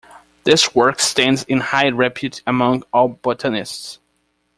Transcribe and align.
This 0.45 0.73
work 0.73 0.99
stands 0.99 1.43
in 1.43 1.59
high 1.59 1.89
repute 1.89 2.41
among 2.47 2.81
all 2.91 3.07
botanists. 3.09 3.99